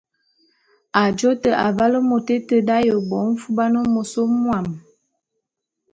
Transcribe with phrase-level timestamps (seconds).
[1.01, 4.67] Ajô te, avale môt éte d’aye bo mfuban môs mwuam.